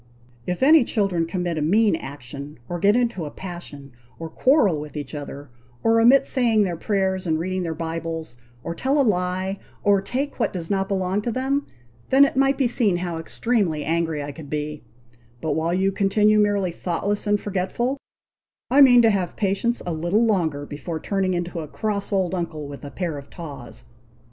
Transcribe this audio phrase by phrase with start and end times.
[0.47, 4.97] If any children commit a mean action, or get into a passion, or quarrel with
[4.97, 5.51] each other,
[5.83, 10.39] or omit saying their prayers and reading their Bibles, or tell a lie, or take
[10.39, 11.67] what does not belong to them,
[12.09, 14.81] then it might be seen how extremely angry I could be;
[15.39, 17.99] but while you continue merely thoughtless and forgetful,
[18.71, 22.67] I mean to have patience a little longer before turning into a cross old uncle
[22.67, 23.83] with a pair of tawse."